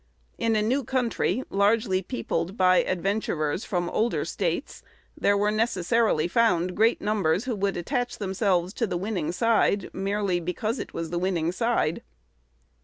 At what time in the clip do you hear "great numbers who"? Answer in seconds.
6.75-7.55